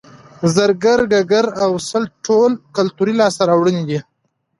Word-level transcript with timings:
زرګر 0.55 0.99
ګګر 1.13 1.45
او 1.63 1.71
سل 1.89 2.03
ټول 2.25 2.51
کولتوري 2.75 3.13
لاسته 3.21 3.43
راوړنې 3.49 3.83
دي 3.89 3.99